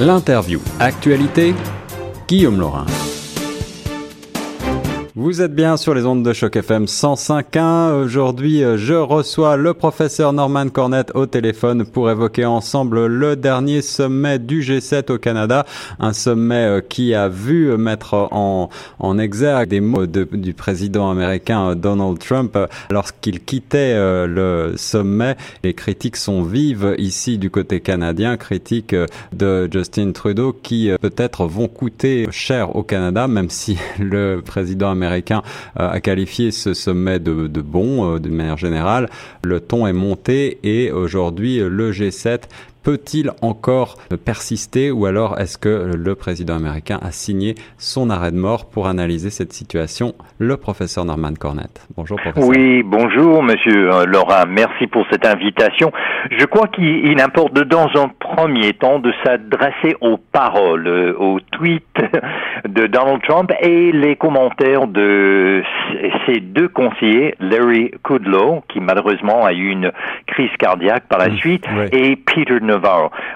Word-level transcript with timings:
L'interview. 0.00 0.58
Actualité. 0.80 1.54
Guillaume 2.26 2.58
Laurin. 2.58 2.84
Vous 5.16 5.40
êtes 5.42 5.54
bien 5.54 5.76
sur 5.76 5.94
les 5.94 6.06
ondes 6.06 6.24
de 6.24 6.32
choc 6.32 6.56
FM 6.56 6.86
105.1. 6.86 7.92
Aujourd'hui, 8.02 8.64
euh, 8.64 8.76
je 8.76 8.94
reçois 8.94 9.56
le 9.56 9.72
professeur 9.72 10.32
Norman 10.32 10.68
Cornett 10.70 11.12
au 11.14 11.26
téléphone 11.26 11.84
pour 11.86 12.10
évoquer 12.10 12.46
ensemble 12.46 13.06
le 13.06 13.36
dernier 13.36 13.80
sommet 13.80 14.40
du 14.40 14.62
G7 14.62 15.12
au 15.12 15.18
Canada, 15.18 15.66
un 16.00 16.12
sommet 16.12 16.64
euh, 16.64 16.80
qui 16.80 17.14
a 17.14 17.28
vu 17.28 17.76
mettre 17.76 18.14
en, 18.32 18.70
en 18.98 19.18
exergue 19.20 19.68
des 19.68 19.78
mots 19.78 20.06
du 20.06 20.52
président 20.52 21.08
américain 21.08 21.70
euh, 21.70 21.74
Donald 21.76 22.18
Trump 22.18 22.58
lorsqu'il 22.90 23.38
quittait 23.38 23.94
le 23.94 24.72
sommet. 24.76 25.36
Les 25.62 25.74
critiques 25.74 26.16
sont 26.16 26.42
vives 26.42 26.96
ici 26.98 27.38
du 27.38 27.50
côté 27.50 27.78
canadien, 27.78 28.36
critiques 28.36 28.96
de 29.32 29.68
Justin 29.72 30.10
Trudeau 30.10 30.52
qui 30.52 30.90
peut-être 31.00 31.46
vont 31.46 31.68
coûter 31.68 32.26
cher 32.32 32.74
au 32.74 32.82
Canada, 32.82 33.28
même 33.28 33.48
si 33.48 33.78
le 34.00 34.42
président 34.44 34.90
américain 34.90 35.03
américain 35.04 35.42
euh, 35.78 35.90
a 35.90 36.00
qualifié 36.00 36.50
ce 36.50 36.74
sommet 36.74 37.18
de, 37.18 37.46
de 37.46 37.60
bon, 37.60 38.14
euh, 38.14 38.18
d'une 38.18 38.34
manière 38.34 38.56
générale. 38.56 39.08
Le 39.42 39.60
ton 39.60 39.86
est 39.86 39.92
monté 39.92 40.58
et 40.62 40.90
aujourd'hui, 40.90 41.58
le 41.58 41.92
G7 41.92 42.42
peut-il 42.84 43.30
encore 43.42 43.96
persister 44.24 44.90
ou 44.90 45.06
alors 45.06 45.40
est-ce 45.40 45.58
que 45.58 45.92
le 45.96 46.14
président 46.14 46.54
américain 46.54 46.98
a 47.02 47.10
signé 47.10 47.54
son 47.78 48.10
arrêt 48.10 48.30
de 48.30 48.36
mort 48.36 48.68
pour 48.70 48.86
analyser 48.86 49.30
cette 49.30 49.52
situation 49.52 50.12
Le 50.38 50.56
professeur 50.56 51.04
Norman 51.04 51.32
Cornett? 51.38 51.88
Bonjour 51.96 52.20
professeur. 52.20 52.48
Oui, 52.48 52.82
bonjour 52.84 53.42
monsieur 53.42 53.90
euh, 53.90 54.04
Laura, 54.04 54.44
merci 54.46 54.86
pour 54.86 55.06
cette 55.10 55.26
invitation. 55.26 55.90
Je 56.30 56.44
crois 56.44 56.68
qu'il 56.68 57.20
importe 57.20 57.54
dans 57.54 57.88
un 57.94 58.08
premier 58.08 58.74
temps 58.74 58.98
de 58.98 59.12
s'adresser 59.24 59.96
aux 60.02 60.18
paroles, 60.18 60.86
euh, 60.86 61.14
aux 61.18 61.40
tweets 61.40 61.84
de 62.68 62.86
Donald 62.86 63.22
Trump 63.26 63.50
et 63.60 63.92
les 63.92 64.16
commentaires 64.16 64.86
de 64.86 65.62
ses 66.26 66.40
deux 66.40 66.68
conseillers, 66.68 67.34
Larry 67.40 67.92
Kudlow, 68.02 68.62
qui 68.68 68.80
malheureusement 68.80 69.44
a 69.44 69.52
eu 69.52 69.70
une 69.70 69.90
crise 70.26 70.50
cardiaque 70.58 71.04
par 71.08 71.18
la 71.18 71.34
suite, 71.36 71.64
et 71.92 72.16
Peter 72.16 72.60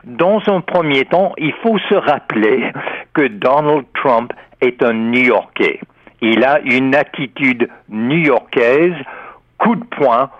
dans 0.04 0.40
un 0.46 0.60
premier 0.60 1.04
temps, 1.04 1.32
il 1.38 1.52
faut 1.62 1.78
se 1.78 1.94
rappeler 1.94 2.72
que 3.14 3.26
Donald 3.26 3.84
Trump 3.94 4.32
est 4.60 4.82
un 4.82 4.92
New-Yorkais. 4.92 5.80
Il 6.20 6.44
a 6.44 6.60
une 6.60 6.94
attitude 6.94 7.68
new-yorkaise, 7.88 8.94
coup 9.58 9.76
de 9.76 9.84
poing, 9.84 10.30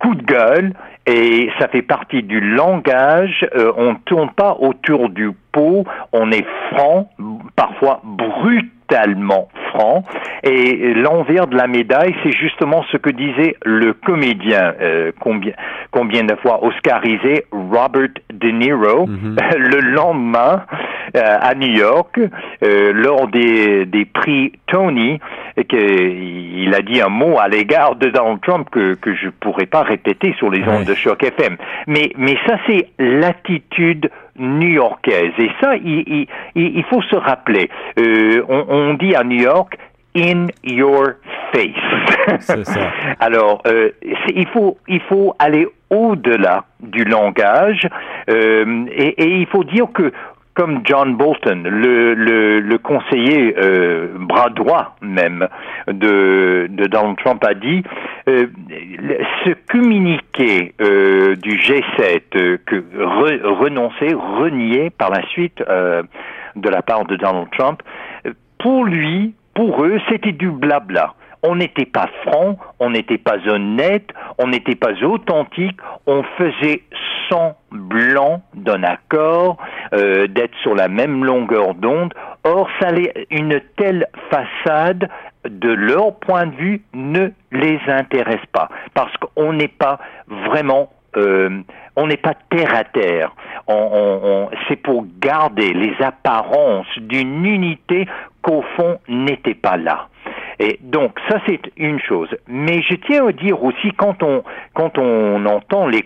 coup 0.00 0.14
de 0.14 0.22
gueule, 0.22 0.72
et 1.06 1.50
ça 1.58 1.68
fait 1.68 1.82
partie 1.82 2.22
du 2.22 2.40
langage. 2.40 3.46
Euh, 3.54 3.72
on 3.76 3.92
ne 3.92 3.98
tourne 4.04 4.30
pas 4.30 4.56
autour 4.58 5.08
du 5.08 5.30
pot, 5.52 5.84
on 6.12 6.30
est 6.32 6.46
franc, 6.70 7.10
parfois 7.56 8.00
brutalement 8.90 9.48
franc. 9.70 10.04
Et 10.42 10.94
l'envers 10.94 11.46
de 11.46 11.56
la 11.56 11.66
médaille, 11.66 12.14
c'est 12.22 12.32
justement 12.32 12.84
ce 12.90 12.96
que 12.96 13.10
disait 13.10 13.56
le 13.64 13.92
comédien, 13.92 14.74
euh, 14.80 15.12
combien, 15.20 15.52
combien 15.90 16.24
de 16.24 16.34
fois 16.36 16.64
oscarisé, 16.64 17.44
Robert 17.52 18.08
De 18.32 18.48
Niro, 18.48 19.06
mhm. 19.06 19.36
le 19.58 19.80
lendemain 19.80 20.64
euh, 21.16 21.36
à 21.40 21.54
New 21.54 21.68
York, 21.68 22.18
euh, 22.62 22.92
lors 22.94 23.28
des, 23.28 23.84
des 23.86 24.04
prix 24.06 24.52
Tony, 24.66 25.20
qu'il 25.68 26.72
a 26.74 26.80
dit 26.80 27.00
un 27.00 27.08
mot 27.08 27.38
à 27.38 27.48
l'égard 27.48 27.96
de 27.96 28.08
Donald 28.08 28.40
Trump 28.40 28.68
que, 28.70 28.94
que 28.94 29.14
je 29.14 29.28
pourrais 29.28 29.66
pas 29.66 29.82
répéter 29.82 30.34
sur 30.38 30.50
les 30.50 30.62
ondes 30.66 30.84
de 30.84 30.94
choc 30.94 31.22
FM. 31.22 31.56
Mais, 31.86 32.12
mais 32.16 32.36
ça, 32.46 32.56
c'est 32.66 32.88
l'attitude 32.98 34.10
new-yorkaise. 34.40 35.32
Et 35.38 35.50
ça, 35.60 35.76
il, 35.76 36.26
il, 36.54 36.76
il, 36.76 36.84
faut 36.84 37.02
se 37.02 37.16
rappeler. 37.16 37.70
Euh, 37.98 38.42
on, 38.48 38.64
on, 38.68 38.94
dit 38.94 39.14
à 39.14 39.22
New 39.22 39.40
York, 39.40 39.76
in 40.16 40.46
your 40.64 41.10
face. 41.52 42.40
Ça. 42.40 42.56
Alors, 43.20 43.62
euh, 43.66 43.90
il 44.34 44.48
faut 44.48 44.78
il 44.88 45.00
faut 45.02 45.34
aller 45.38 45.68
au-delà 45.90 46.64
du 46.80 47.04
langage 47.04 47.88
euh, 48.28 48.86
et, 48.92 49.22
et, 49.22 49.40
il 49.40 49.46
faut 49.46 49.64
dire 49.64 49.86
que 49.92 50.12
comme 50.54 50.80
John 50.84 51.16
Bolton, 51.16 51.62
le, 51.64 52.14
le, 52.14 52.60
le 52.60 52.78
conseiller 52.78 53.54
euh, 53.58 54.08
bras 54.18 54.50
droit 54.50 54.96
même 55.00 55.46
de, 55.86 56.68
Donald 56.68 57.16
Trump 57.18 57.44
a 57.44 57.54
dit, 57.54 57.82
euh, 58.28 58.46
ce 59.44 59.50
communiqué 59.70 60.74
euh, 60.80 61.36
du 61.36 61.56
G7 61.56 62.22
euh, 62.36 62.58
que 62.66 62.82
renoncé, 63.60 64.12
renié 64.12 64.90
par 64.90 65.10
la 65.10 65.22
suite 65.28 65.58
de 65.60 66.68
la 66.68 66.82
part 66.82 67.04
de 67.04 67.16
Donald 67.16 67.48
Trump, 67.56 67.82
pour 68.58 68.84
lui, 68.84 69.34
pour 69.54 69.84
eux, 69.84 70.00
c'était 70.08 70.32
du 70.32 70.50
blabla. 70.50 71.14
On 71.42 71.56
n'était 71.56 71.86
pas 71.86 72.08
franc, 72.26 72.58
on 72.80 72.90
n'était 72.90 73.18
pas 73.18 73.38
honnête, 73.48 74.10
on 74.38 74.48
n'était 74.48 74.74
pas 74.74 74.92
authentique, 75.02 75.78
on 76.06 76.22
faisait 76.36 76.82
semblant 77.30 78.42
d'un 78.54 78.82
accord, 78.82 79.56
euh, 79.92 80.26
d'être 80.26 80.54
sur 80.62 80.74
la 80.74 80.88
même 80.88 81.24
longueur 81.24 81.74
d'onde. 81.74 82.12
Or, 82.44 82.68
ça 82.80 82.88
une 83.30 83.60
telle 83.76 84.06
façade, 84.30 85.08
de 85.44 85.72
leur 85.72 86.16
point 86.16 86.46
de 86.46 86.54
vue, 86.56 86.82
ne 86.92 87.28
les 87.52 87.80
intéresse 87.86 88.44
pas, 88.52 88.68
parce 88.94 89.12
qu'on 89.16 89.52
n'est 89.52 89.68
pas 89.68 89.98
vraiment 90.28 90.90
euh, 91.16 91.62
on 91.96 92.06
n'est 92.06 92.16
pas 92.16 92.34
terre 92.50 92.74
à 92.74 92.84
terre. 92.84 93.34
C'est 94.68 94.76
pour 94.76 95.06
garder 95.20 95.72
les 95.72 95.94
apparences 96.00 96.86
d'une 96.98 97.44
unité 97.44 98.06
qu'au 98.42 98.62
fond 98.76 98.98
n'était 99.08 99.54
pas 99.54 99.76
là. 99.76 100.08
Et 100.58 100.78
donc 100.82 101.18
ça 101.28 101.40
c'est 101.46 101.60
une 101.76 102.00
chose. 102.00 102.28
Mais 102.46 102.82
je 102.82 102.94
tiens 102.94 103.26
à 103.26 103.32
dire 103.32 103.62
aussi 103.62 103.92
quand 103.96 104.22
on 104.22 104.42
quand 104.74 104.98
on 104.98 105.44
entend 105.46 105.86
les 105.86 106.02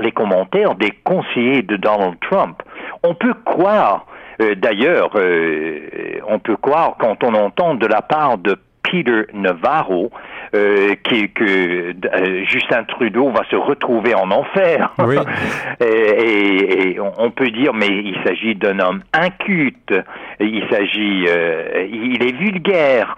les 0.00 0.12
commentaires 0.12 0.74
des 0.74 0.92
conseillers 1.04 1.62
de 1.62 1.76
Donald 1.76 2.16
Trump, 2.20 2.62
on 3.02 3.14
peut 3.14 3.34
croire 3.44 4.06
euh, 4.40 4.54
D'ailleurs, 4.54 5.10
euh, 5.16 6.20
on 6.28 6.38
peut 6.38 6.56
croire 6.56 6.96
quand 6.98 7.24
on 7.24 7.34
entend 7.34 7.74
de 7.74 7.86
la 7.86 8.02
part 8.02 8.38
de 8.38 8.56
Peter 8.82 9.22
Navarro 9.34 10.10
euh, 10.54 10.94
qui, 11.04 11.28
que 11.30 11.44
euh, 11.44 12.44
Justin 12.44 12.84
Trudeau 12.84 13.30
va 13.30 13.42
se 13.50 13.56
retrouver 13.56 14.14
en 14.14 14.30
enfer. 14.30 14.94
Oui. 14.98 15.16
et, 15.80 16.94
et, 16.94 17.00
on 17.00 17.30
peut 17.30 17.50
dire, 17.50 17.74
mais 17.74 17.88
il 17.88 18.16
s'agit 18.24 18.54
d'un 18.54 18.78
homme 18.78 19.02
inculte, 19.12 19.92
il 20.40 20.64
s'agit, 20.70 21.26
euh, 21.28 21.86
il 21.90 22.22
est 22.22 22.36
vulgaire, 22.36 23.16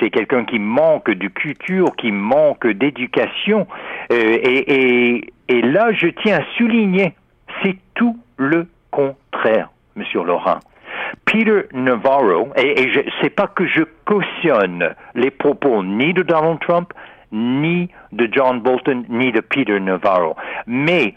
c'est 0.00 0.10
quelqu'un 0.10 0.44
qui 0.44 0.58
manque 0.58 1.10
de 1.10 1.28
culture, 1.28 1.96
qui 1.96 2.12
manque 2.12 2.66
d'éducation. 2.66 3.66
Euh, 4.12 4.38
et, 4.42 4.74
et, 4.74 5.33
et 5.48 5.62
là, 5.62 5.92
je 5.92 6.08
tiens 6.08 6.38
à 6.38 6.56
souligner, 6.56 7.14
c'est 7.62 7.76
tout 7.94 8.18
le 8.36 8.66
contraire, 8.90 9.70
Monsieur 9.96 10.24
Laurent. 10.24 10.60
Peter 11.24 11.62
Navarro, 11.72 12.48
et, 12.56 12.82
et 12.82 12.90
je 12.90 13.28
pas 13.28 13.48
que 13.48 13.66
je 13.66 13.82
cautionne 14.04 14.94
les 15.14 15.30
propos 15.30 15.82
ni 15.82 16.12
de 16.12 16.22
Donald 16.22 16.60
Trump, 16.60 16.92
ni 17.32 17.90
de 18.12 18.28
John 18.30 18.60
Bolton, 18.60 19.04
ni 19.08 19.32
de 19.32 19.40
Peter 19.40 19.80
Navarro, 19.80 20.36
mais 20.66 21.14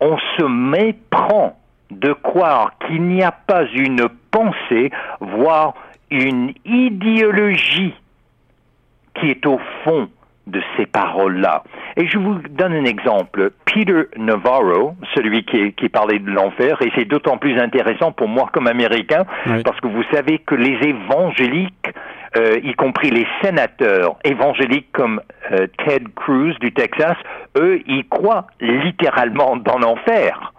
on 0.00 0.18
se 0.36 0.44
méprend 0.44 1.56
de 1.90 2.12
croire 2.12 2.72
qu'il 2.86 3.02
n'y 3.02 3.22
a 3.22 3.32
pas 3.32 3.64
une 3.72 4.08
pensée, 4.30 4.90
voire 5.20 5.74
une 6.10 6.52
idéologie 6.64 7.94
qui 9.14 9.30
est 9.30 9.46
au 9.46 9.58
fond 9.84 10.08
de 10.48 10.60
ces 10.76 10.86
paroles-là. 10.86 11.62
Et 11.96 12.06
je 12.06 12.18
vous 12.18 12.36
donne 12.50 12.72
un 12.72 12.84
exemple. 12.84 13.50
Peter 13.64 14.04
Navarro, 14.16 14.94
celui 15.14 15.44
qui, 15.44 15.72
qui 15.72 15.88
parlait 15.88 16.18
de 16.18 16.30
l'enfer, 16.30 16.80
et 16.82 16.90
c'est 16.96 17.04
d'autant 17.04 17.38
plus 17.38 17.58
intéressant 17.58 18.12
pour 18.12 18.28
moi 18.28 18.48
comme 18.52 18.66
Américain, 18.66 19.24
parce 19.64 19.80
que 19.80 19.88
vous 19.88 20.04
savez 20.12 20.38
que 20.38 20.54
les 20.54 20.78
évangéliques, 20.88 21.90
euh, 22.36 22.58
y 22.62 22.74
compris 22.74 23.10
les 23.10 23.26
sénateurs 23.42 24.16
évangéliques 24.24 24.92
comme 24.92 25.20
euh, 25.52 25.66
Ted 25.84 26.04
Cruz 26.14 26.54
du 26.60 26.72
Texas, 26.72 27.16
eux, 27.56 27.80
ils 27.86 28.06
croient 28.06 28.46
littéralement 28.60 29.56
dans 29.56 29.78
l'enfer. 29.78 30.52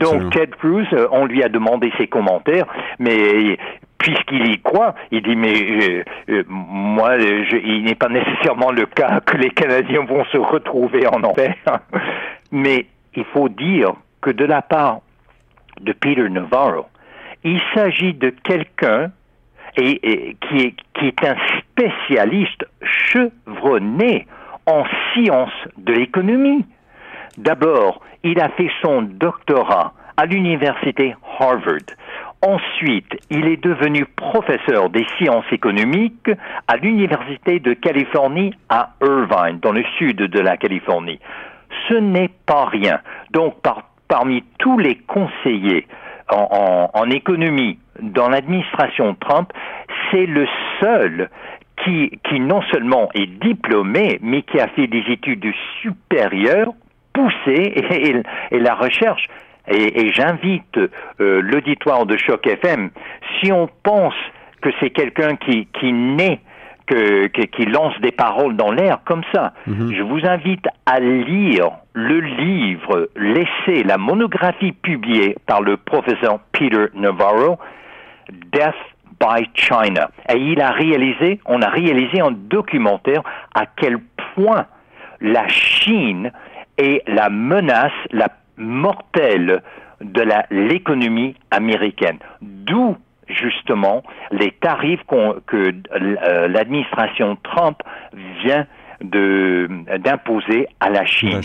Donc 0.00 0.32
Ted 0.32 0.52
Cruz, 0.58 0.86
euh, 0.92 1.06
on 1.12 1.26
lui 1.26 1.42
a 1.42 1.48
demandé 1.48 1.92
ses 1.98 2.08
commentaires, 2.08 2.66
mais 2.98 3.58
puisqu'il 4.02 4.52
y 4.52 4.60
croit, 4.60 4.94
il 5.10 5.22
dit 5.22 5.36
mais 5.36 5.54
euh, 5.54 6.04
euh, 6.28 6.44
moi, 6.48 7.18
je, 7.18 7.56
il 7.56 7.84
n'est 7.84 7.94
pas 7.94 8.08
nécessairement 8.08 8.70
le 8.72 8.86
cas 8.86 9.20
que 9.20 9.36
les 9.36 9.50
Canadiens 9.50 10.04
vont 10.04 10.24
se 10.26 10.38
retrouver 10.38 11.06
en 11.06 11.22
enfer. 11.22 11.54
mais 12.52 12.86
il 13.14 13.24
faut 13.24 13.48
dire 13.48 13.94
que 14.20 14.30
de 14.30 14.44
la 14.44 14.60
part 14.62 15.00
de 15.80 15.92
Peter 15.92 16.28
Navarro, 16.28 16.86
il 17.44 17.60
s'agit 17.74 18.14
de 18.14 18.30
quelqu'un 18.30 19.10
et, 19.76 20.36
qui, 20.40 20.56
est, 20.58 20.74
qui 20.94 21.06
est 21.06 21.24
un 21.24 21.36
spécialiste 21.58 22.66
chevronné 22.82 24.26
en 24.66 24.84
sciences 25.12 25.50
de 25.78 25.92
l'économie. 25.94 26.64
D'abord, 27.38 28.00
il 28.22 28.40
a 28.40 28.50
fait 28.50 28.70
son 28.82 29.02
doctorat 29.02 29.94
à 30.16 30.26
l'université 30.26 31.14
Harvard. 31.38 31.86
Ensuite, 32.44 33.16
il 33.30 33.46
est 33.46 33.62
devenu 33.62 34.04
professeur 34.04 34.90
des 34.90 35.06
sciences 35.16 35.44
économiques 35.52 36.28
à 36.66 36.76
l'Université 36.76 37.60
de 37.60 37.72
Californie 37.72 38.52
à 38.68 38.90
Irvine, 39.00 39.60
dans 39.60 39.70
le 39.70 39.84
sud 39.96 40.16
de 40.16 40.40
la 40.40 40.56
Californie. 40.56 41.20
Ce 41.88 41.94
n'est 41.94 42.30
pas 42.44 42.64
rien. 42.64 42.98
Donc, 43.30 43.54
parmi 44.08 44.42
tous 44.58 44.76
les 44.76 44.96
conseillers 44.96 45.86
en, 46.30 47.10
économie 47.10 47.78
dans 48.00 48.28
l'administration 48.28 49.14
Trump, 49.14 49.52
c'est 50.10 50.26
le 50.26 50.48
seul 50.80 51.30
qui, 51.84 52.18
qui 52.28 52.40
non 52.40 52.62
seulement 52.72 53.08
est 53.14 53.26
diplômé, 53.26 54.18
mais 54.20 54.42
qui 54.42 54.58
a 54.58 54.66
fait 54.66 54.88
des 54.88 55.04
études 55.08 55.46
supérieures 55.80 56.72
poussées 57.12 58.24
et 58.50 58.58
la 58.58 58.74
recherche 58.74 59.28
et, 59.68 60.12
j'invite 60.12 60.76
euh, 60.76 61.40
l'auditoire 61.40 62.06
de 62.06 62.16
Choc 62.16 62.46
FM, 62.46 62.90
si 63.40 63.52
on 63.52 63.68
pense 63.82 64.14
que 64.60 64.70
c'est 64.80 64.90
quelqu'un 64.90 65.36
qui, 65.36 65.66
qui 65.78 65.92
naît, 65.92 66.40
que, 66.86 67.26
qui 67.28 67.64
lance 67.66 67.98
des 68.00 68.10
paroles 68.10 68.56
dans 68.56 68.72
l'air 68.72 69.00
comme 69.04 69.22
ça, 69.32 69.52
mhm. 69.66 69.94
je 69.94 70.02
vous 70.02 70.26
invite 70.26 70.66
à 70.84 71.00
lire 71.00 71.70
le 71.94 72.20
livre, 72.20 73.08
l'essai, 73.16 73.82
la 73.84 73.98
monographie 73.98 74.72
publiée 74.72 75.36
par 75.46 75.62
le 75.62 75.76
professeur 75.76 76.40
Peter 76.52 76.86
Navarro, 76.94 77.58
Death 78.52 78.74
by 79.20 79.48
China. 79.54 80.10
Et 80.28 80.38
il 80.38 80.60
a 80.60 80.72
réalisé, 80.72 81.40
on 81.46 81.62
a 81.62 81.68
réalisé 81.68 82.20
un 82.20 82.32
documentaire 82.32 83.22
à 83.54 83.66
quel 83.66 83.98
point 84.34 84.66
la 85.20 85.46
Chine 85.48 86.32
est 86.78 87.02
la 87.06 87.30
menace 87.30 87.92
la 88.10 88.28
mortelle 88.56 89.62
de 90.00 90.22
l'économie 90.50 91.36
américaine. 91.50 92.18
D'où 92.40 92.96
justement 93.28 94.02
les 94.30 94.50
tarifs 94.50 95.02
que 95.46 95.74
euh, 95.94 96.48
l'administration 96.48 97.36
Trump 97.42 97.78
vient 98.42 98.66
d'imposer 99.00 100.68
à 100.80 100.90
la 100.90 101.04
Chine. 101.04 101.40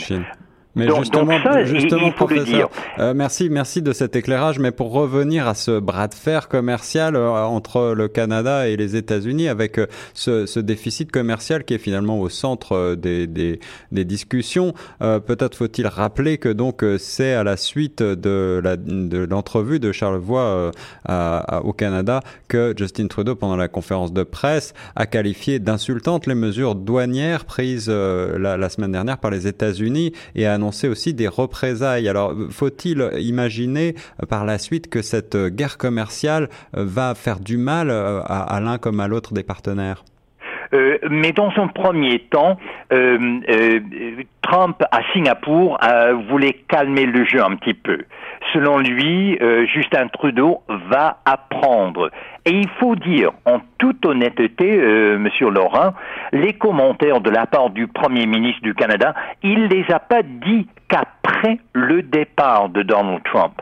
Mais 0.78 0.88
justement, 0.96 1.38
justement 1.66 2.12
professeur, 2.12 2.70
euh, 3.00 3.14
merci, 3.16 3.50
merci 3.50 3.82
de 3.82 3.92
cet 3.94 4.16
éclairage. 4.16 4.60
Mais 4.60 4.72
pour 4.72 4.92
revenir 4.92 5.48
à 5.48 5.56
ce 5.56 5.80
bras 5.80 6.08
de 6.08 6.14
fer 6.14 6.48
commercial 6.48 7.16
euh, 7.16 7.32
entre 7.44 7.94
le 7.96 8.08
Canada 8.08 8.68
et 8.68 8.78
les 8.78 8.96
États-Unis, 8.96 9.48
avec 9.48 9.80
euh, 9.80 9.88
ce, 10.14 10.46
ce, 10.46 10.60
déficit 10.60 11.12
commercial 11.12 11.64
qui 11.64 11.74
est 11.74 11.80
finalement 11.80 12.20
au 12.20 12.30
centre 12.30 12.74
euh, 12.74 12.96
des, 12.96 13.26
des, 13.28 13.60
des 13.92 14.06
discussions, 14.06 14.74
peut-être 15.00 15.56
faut-il 15.56 15.88
rappeler 15.88 16.38
que 16.38 16.50
donc 16.50 16.84
c'est 17.00 17.34
à 17.34 17.44
la 17.44 17.58
suite 17.58 18.02
de 18.02 18.62
l'entrevue 19.30 19.80
de, 19.80 19.88
de 19.88 19.92
Charlevoix 19.92 20.72
au 21.64 21.74
Canada 21.74 22.22
que 22.48 22.74
Justin 22.78 23.08
Trudeau, 23.08 23.36
pendant 23.36 23.56
la 23.56 23.68
conférence 23.68 24.14
de 24.14 24.24
presse, 24.24 24.74
a 24.96 25.06
qualifié 25.06 25.60
d'insultantes 25.60 26.28
les 26.28 26.36
mesures 26.36 26.76
douanières 26.76 27.46
prises 27.46 27.90
la, 27.90 28.58
la, 28.58 28.70
semaine 28.70 28.92
dernière 28.92 29.18
par 29.18 29.32
les 29.32 29.48
États-Unis 29.48 30.14
et 30.36 30.46
a 30.46 30.54
annoncé 30.54 30.67
sait 30.72 30.88
aussi 30.88 31.14
des 31.14 31.28
représailles. 31.28 32.08
Alors, 32.08 32.34
faut-il 32.50 33.10
imaginer 33.20 33.96
euh, 34.22 34.26
par 34.26 34.46
la 34.46 34.58
suite 34.58 34.90
que 34.90 35.02
cette 35.02 35.36
euh, 35.36 35.50
guerre 35.50 35.78
commerciale 35.78 36.50
euh, 36.76 36.84
va 36.86 37.16
faire 37.16 37.40
du 37.40 37.58
mal 37.58 37.90
à, 37.90 38.60
l'un 38.62 38.78
comme 38.78 39.00
à 39.00 39.08
l'autre 39.08 39.34
des 39.34 39.44
partenaires? 39.44 40.04
Mais 40.72 41.32
dans 41.32 41.52
un 41.58 41.68
premier 41.68 42.20
temps, 42.20 42.58
Trump 44.42 44.82
à 44.92 45.00
Singapour 45.14 45.78
voulait 46.30 46.54
calmer 46.68 47.06
le 47.06 47.26
jeu 47.26 47.44
un 47.44 47.56
petit 47.56 47.74
peu. 47.74 48.00
Selon 48.54 48.78
lui, 48.80 49.38
Justin 49.74 50.08
Trudeau 50.08 50.62
va 50.90 51.18
apprendre. 51.26 52.10
Et 52.46 52.52
il 52.52 52.70
faut 52.80 52.96
dire, 52.96 53.32
en 53.46 53.60
toute 53.78 54.06
honnêteté, 54.06 54.78
Monsieur 55.18 55.50
Laurent, 55.50 55.94
les 56.32 56.54
commentaires 56.54 57.20
de 57.20 57.30
la 57.30 57.46
part 57.46 57.72
du 57.72 57.88
Premier 57.88 58.26
ministre 58.26 58.62
du 58.62 58.74
Canada, 58.74 59.14
il 59.44 59.68
les 59.68 59.86
a 59.92 60.00
pas 60.00 60.22
dit 60.24 60.68
qu'après 60.88 61.60
le 61.74 62.02
départ 62.02 62.70
de 62.70 62.84
Donald 62.84 63.22
Trump. 63.26 63.62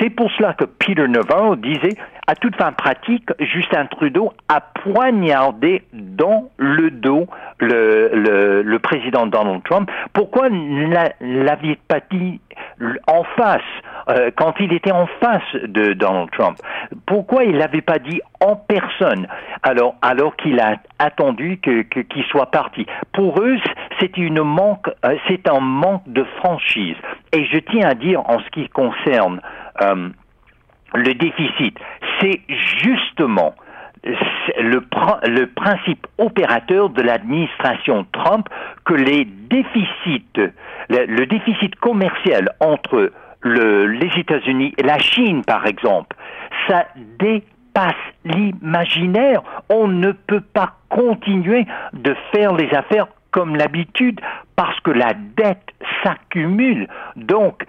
C'est 0.00 0.08
pour 0.08 0.30
cela 0.32 0.54
que 0.54 0.64
Peter 0.64 1.06
Navarro 1.06 1.56
disait, 1.56 1.94
à 2.26 2.34
toute 2.36 2.56
fin 2.56 2.72
pratique, 2.72 3.28
Justin 3.40 3.86
Trudeau 3.86 4.32
a 4.48 4.60
poignardé 4.60 5.82
dans 5.92 6.50
le 6.56 6.90
dos 6.90 7.26
le, 7.58 8.76
président 8.78 9.26
Donald 9.26 9.62
Trump. 9.64 9.90
Pourquoi 10.12 10.48
pas 11.88 12.00
dit 12.10 12.40
en 13.06 13.24
face 13.36 13.60
euh, 14.08 14.30
quand 14.36 14.54
il 14.60 14.72
était 14.72 14.92
en 14.92 15.06
face 15.20 15.54
de 15.62 15.92
Donald 15.92 16.30
Trump. 16.32 16.58
Pourquoi 17.06 17.44
il 17.44 17.56
l'avait 17.56 17.82
pas 17.82 17.98
dit 17.98 18.20
en 18.40 18.56
personne 18.56 19.28
alors 19.62 19.94
alors 20.02 20.34
qu'il 20.36 20.58
a 20.60 20.76
attendu 20.98 21.60
qu'il 21.60 22.24
soit 22.30 22.50
parti? 22.50 22.86
Pour 23.12 23.40
eux, 23.40 23.56
euh, 24.02 25.16
c'est 25.28 25.48
un 25.48 25.60
manque 25.60 26.02
de 26.06 26.24
franchise. 26.38 26.96
Et 27.32 27.44
je 27.46 27.58
tiens 27.58 27.88
à 27.88 27.94
dire 27.94 28.20
en 28.28 28.38
ce 28.40 28.50
qui 28.50 28.68
concerne 28.68 29.40
euh, 29.80 30.08
le 30.94 31.14
déficit, 31.14 31.78
c'est 32.22 32.40
justement 32.48 33.54
le, 34.04 35.44
principe 35.46 36.06
opérateur 36.18 36.90
de 36.90 37.02
l'administration 37.02 38.06
Trump 38.12 38.48
que 38.84 38.94
les 38.94 39.24
déficits, 39.24 40.50
le 40.88 41.24
déficit 41.26 41.74
commercial 41.76 42.50
entre 42.60 43.12
le, 43.42 43.86
les 43.86 44.10
États-Unis 44.18 44.74
et 44.78 44.82
la 44.82 44.98
Chine, 44.98 45.44
par 45.44 45.66
exemple, 45.66 46.16
ça 46.68 46.86
dépasse 47.18 47.94
l'imaginaire. 48.24 49.42
On 49.68 49.88
ne 49.88 50.12
peut 50.12 50.40
pas 50.40 50.74
continuer 50.88 51.66
de 51.92 52.14
faire 52.32 52.54
les 52.54 52.72
affaires 52.74 53.06
comme 53.30 53.56
l'habitude 53.56 54.20
parce 54.56 54.78
que 54.80 54.90
la 54.90 55.14
dette 55.14 55.68
s'accumule. 56.02 56.86
Donc, 57.16 57.64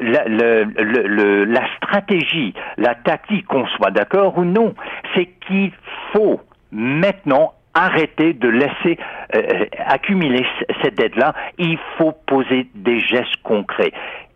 la, 0.00 0.24
la, 0.28 1.76
stratégie, 1.76 2.54
la 2.76 2.94
tactique, 2.94 3.46
qu'on 3.46 3.66
soit 3.66 3.90
d'accord 3.90 4.38
ou 4.38 4.44
non, 4.44 4.74
c'est 5.14 5.26
qu'il 5.46 5.72
faut 6.12 6.40
maintenant 6.72 7.54
arrêter 7.74 8.32
de 8.32 8.48
laisser 8.48 8.98
euh, 9.34 9.64
accumuler 9.86 10.44
cette 10.82 10.96
dette-là. 10.96 11.34
Il 11.58 11.78
faut 11.98 12.12
poser 12.26 12.66
des 12.74 13.00
gestes 13.00 13.36
concrets. 13.42 13.92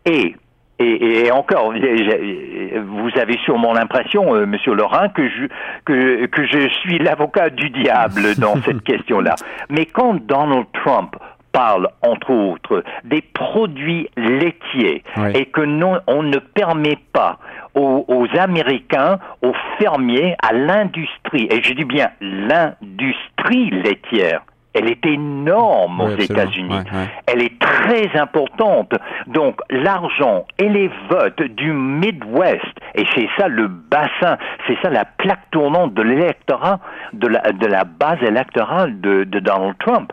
Et 0.07 0.37
et, 0.81 1.27
et, 1.27 1.31
encore, 1.31 1.73
vous 1.73 3.11
avez 3.21 3.39
sûrement 3.45 3.75
l'impression, 3.75 4.35
euh, 4.35 4.45
Monsieur 4.45 4.75
Laurent, 4.75 5.09
que 5.09 5.29
je, 5.29 5.47
que, 5.85 6.27
que 6.27 6.45
je 6.47 6.69
suis 6.81 6.99
l'avocat 6.99 7.49
du 7.51 7.71
diable 7.71 8.35
dans 8.39 8.57
cette 8.63 8.83
question-là. 8.85 9.37
Mais 9.71 9.87
quand 9.87 10.15
Donald 10.27 10.67
Trump 10.73 11.15
parle, 11.55 11.89
entre 12.03 12.31
autres, 12.33 12.83
des 13.05 13.23
produits 13.23 14.11
laitiers 14.17 15.03
et 15.35 15.47
que 15.47 15.61
non, 15.63 16.01
on 16.09 16.23
ne 16.25 16.39
permet 16.39 16.99
pas 17.13 17.39
aux, 17.75 18.05
aux 18.09 18.27
Américains, 18.39 19.19
aux 19.41 19.55
fermiers, 19.79 20.37
à 20.43 20.53
l'industrie, 20.53 21.47
et 21.51 21.63
je 21.63 21.73
dis 21.73 21.85
bien 21.85 22.11
l'industrie 22.21 23.71
laitière, 23.71 24.43
elle 24.75 24.89
est 24.89 25.07
énorme 25.07 26.01
aux 26.01 26.17
États-Unis. 26.17 26.81
Elle 27.27 27.43
est 27.43 27.59
très 27.61 28.19
importante. 28.19 28.93
Donc 29.29 29.61
l'argent 29.71 30.45
et 30.59 30.69
les 30.69 30.91
votes 31.09 31.43
du 31.43 31.73
Midwest, 31.73 32.75
et 32.97 33.05
c'est 33.15 33.29
ça 33.39 33.47
le 33.47 33.69
bassin, 33.69 34.37
c'est 34.67 34.77
ça 34.83 34.91
la 34.91 35.05
plaque 35.05 35.49
tournante 35.53 35.95
de 35.95 36.03
l'électorat, 36.03 36.81
de 37.13 37.29
la, 37.29 37.53
de 37.53 37.67
la 37.67 37.85
base 37.85 38.21
électorale 38.23 39.01
de, 39.01 39.23
de 39.23 39.39
Donald 39.39 39.77
Trump. 39.79 40.13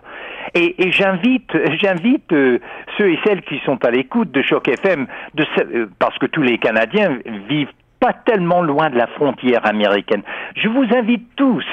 Et, 0.53 0.91
j'invite, 0.91 1.51
j'invite 1.81 2.31
euh, 2.33 2.59
ceux 2.97 3.09
et 3.09 3.19
celles 3.25 3.41
qui 3.43 3.59
sont 3.65 3.83
à 3.85 3.91
l'écoute 3.91 4.31
de 4.31 4.41
Choc 4.41 4.67
FM, 4.67 5.07
de, 5.33 5.45
euh, 5.59 5.87
parce 5.97 6.17
que 6.17 6.25
tous 6.25 6.41
les 6.41 6.57
Canadiens 6.57 7.19
vivent 7.47 7.71
pas 8.01 8.13
tellement 8.13 8.61
loin 8.61 8.89
de 8.89 8.97
la 8.97 9.07
frontière 9.07 9.65
américaine. 9.65 10.23
Je 10.55 10.67
vous 10.67 10.85
invite 10.93 11.35
tous 11.35 11.63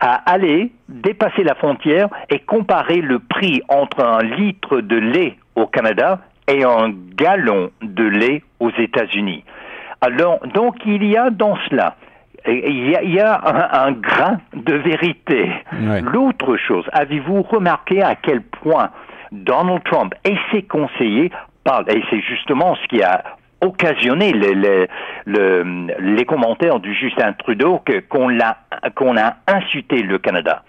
à 0.00 0.16
aller 0.30 0.70
dépasser 0.88 1.42
la 1.42 1.54
frontière 1.54 2.08
et 2.28 2.40
comparer 2.40 3.00
le 3.00 3.18
prix 3.18 3.62
entre 3.68 4.04
un 4.04 4.22
litre 4.22 4.80
de 4.80 4.96
lait 4.96 5.36
au 5.56 5.66
Canada 5.66 6.20
et 6.46 6.62
un 6.62 6.92
gallon 7.16 7.70
de 7.82 8.04
lait 8.04 8.42
aux 8.60 8.70
États-Unis. 8.70 9.44
Alors, 10.00 10.38
donc 10.54 10.76
il 10.86 11.04
y 11.04 11.16
a 11.16 11.30
dans 11.30 11.56
cela, 11.68 11.96
il 12.46 12.90
y 13.14 13.20
a, 13.20 13.84
un, 13.84 13.92
grain 13.92 14.38
de 14.54 14.74
vérité. 14.74 15.50
L'autre 16.02 16.56
chose, 16.56 16.84
avez-vous 16.92 17.42
remarqué 17.42 18.02
à 18.02 18.14
quel 18.14 18.42
point 18.42 18.90
Donald 19.32 19.82
Trump 19.84 20.14
et 20.24 20.36
ses 20.52 20.62
conseillers 20.62 21.30
parlent, 21.64 21.84
et 21.88 22.02
c'est 22.10 22.20
justement 22.20 22.76
ce 22.76 22.86
qui 22.88 23.02
a 23.02 23.22
occasionné 23.60 24.32
les, 24.32 26.24
commentaires 26.24 26.80
du 26.80 26.94
Justin 26.94 27.32
Trudeau 27.32 27.82
qu'on 28.08 28.38
a, 28.40 28.56
qu'on 28.94 29.16
a 29.16 29.36
insulté 29.46 30.02
le 30.02 30.18
Canada. 30.18 30.62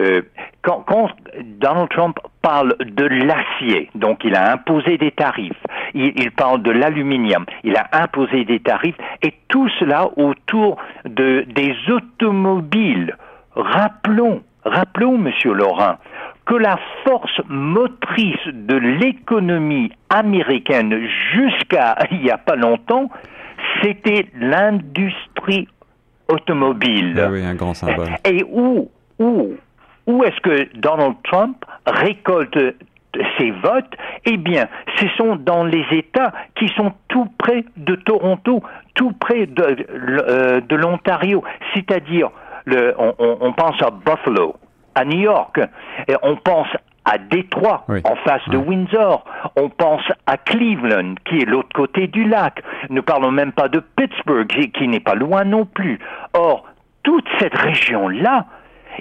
euh, 0.00 0.22
quand, 0.62 0.84
quand, 0.86 1.10
Donald 1.42 1.88
Trump 1.90 2.18
parle 2.40 2.76
de 2.80 3.04
l'acier, 3.04 3.90
donc 3.94 4.24
il 4.24 4.34
a 4.34 4.52
imposé 4.52 4.98
des 4.98 5.10
tarifs, 5.10 5.52
il, 5.94 6.12
il 6.16 6.30
parle 6.30 6.62
de 6.62 6.70
l'aluminium, 6.70 7.44
il 7.64 7.76
a 7.76 7.88
imposé 7.92 8.44
des 8.44 8.60
tarifs, 8.60 8.96
et 9.22 9.34
tout 9.48 9.68
cela 9.78 10.08
autour 10.16 10.78
de, 11.04 11.44
des 11.48 11.76
automobiles. 11.90 13.16
Rappelons, 13.54 14.42
rappelons, 14.64 15.18
Monsieur 15.18 15.52
Laurent, 15.52 15.96
que 16.52 16.56
la 16.58 16.78
force 17.04 17.40
motrice 17.48 18.46
de 18.46 18.76
l'économie 18.76 19.90
américaine 20.10 21.08
jusqu'à 21.32 21.96
il 22.10 22.20
n'y 22.20 22.30
a 22.30 22.36
pas 22.36 22.56
longtemps, 22.56 23.08
c'était 23.82 24.26
l'industrie 24.38 25.66
automobile. 26.28 27.14
Oui, 27.30 27.40
oui, 27.40 27.46
un 27.46 27.54
grand 27.54 27.72
symbole. 27.72 28.08
Et 28.26 28.44
où, 28.50 28.90
où, 29.18 29.54
où 30.06 30.24
est-ce 30.24 30.40
que 30.40 30.76
Donald 30.78 31.14
Trump 31.24 31.64
récolte 31.86 32.58
ses 33.38 33.50
votes? 33.50 33.94
Eh 34.26 34.36
bien, 34.36 34.68
ce 34.98 35.06
sont 35.16 35.36
dans 35.36 35.64
les 35.64 35.86
États 35.90 36.34
qui 36.58 36.68
sont 36.76 36.92
tout 37.08 37.28
près 37.38 37.64
de 37.78 37.94
Toronto, 37.94 38.62
tout 38.94 39.12
près 39.12 39.46
de, 39.46 39.86
euh, 40.28 40.60
de 40.60 40.76
l'Ontario, 40.76 41.42
c'est-à-dire 41.72 42.28
on, 42.66 43.52
pense 43.54 43.82
à 43.82 43.90
Buffalo, 43.90 44.54
à 44.94 45.04
New 45.04 45.20
York, 45.20 45.58
et 46.08 46.14
on 46.22 46.36
pense 46.36 46.68
à 47.04 47.18
Détroit, 47.18 47.84
Oui. 47.88 48.00
en 48.04 48.14
face 48.16 48.48
de. 48.48 48.56
Windsor. 48.56 49.24
On 49.56 49.68
pense 49.68 50.02
à 50.26 50.36
Cleveland, 50.36 51.14
qui 51.24 51.40
est 51.40 51.44
l'autre 51.46 51.70
côté 51.74 52.06
du 52.06 52.24
lac. 52.24 52.62
Ne 52.90 53.00
parlons 53.00 53.32
même 53.32 53.50
pas 53.52 53.68
de 53.68 53.80
Pittsburgh, 53.80 54.46
qui, 54.72 54.86
n'est 54.86 55.00
pas 55.00 55.16
loin 55.16 55.42
non 55.44 55.64
plus. 55.64 55.98
Or, 56.34 56.64
toute 57.02 57.24
cette 57.40 57.58
région-là, 57.58 58.46